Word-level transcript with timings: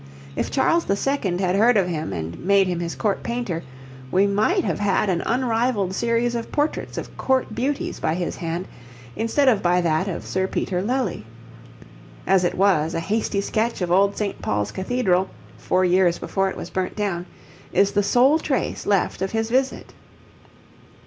If 0.35 0.49
Charles 0.49 0.89
II. 0.89 1.37
had 1.37 1.55
heard 1.55 1.77
of 1.77 1.87
him 1.87 2.11
and 2.11 2.39
made 2.39 2.65
him 2.65 2.79
his 2.79 2.95
court 2.95 3.21
painter, 3.21 3.61
we 4.09 4.25
might 4.25 4.63
have 4.63 4.79
had 4.79 5.11
an 5.11 5.21
unrivalled 5.27 5.93
series 5.93 6.33
of 6.33 6.51
portraits 6.51 6.97
of 6.97 7.15
court 7.19 7.53
beauties 7.53 7.99
by 7.99 8.15
his 8.15 8.37
hand 8.37 8.67
instead 9.15 9.47
of 9.47 9.61
by 9.61 9.79
that 9.81 10.07
of 10.07 10.25
Sir 10.25 10.47
Peter 10.47 10.81
Lely. 10.81 11.23
As 12.25 12.43
it 12.43 12.55
was, 12.55 12.95
a 12.95 12.99
hasty 12.99 13.41
sketch 13.41 13.79
of 13.83 13.91
old 13.91 14.17
St. 14.17 14.41
Paul's 14.41 14.71
Cathedral, 14.71 15.29
four 15.59 15.85
years 15.85 16.17
before 16.17 16.49
it 16.49 16.57
was 16.57 16.71
burnt 16.71 16.95
down, 16.95 17.27
is 17.71 17.91
the 17.91 18.01
sole 18.01 18.39
trace 18.39 18.87
left 18.87 19.21
of 19.21 19.33
his 19.33 19.51
visit. 19.51 19.93